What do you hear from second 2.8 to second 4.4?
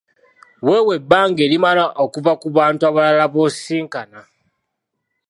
abalala b’osisinkana.